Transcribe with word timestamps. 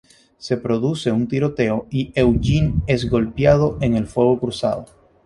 Se 0.39 0.57
produce 0.57 1.11
un 1.11 1.27
tiroteo 1.27 1.85
y 1.91 2.11
Eugene 2.15 2.73
es 2.87 3.07
golpeado 3.07 3.77
en 3.81 3.95
el 3.95 4.07
fuego 4.07 4.39
cruzado. 4.39 4.87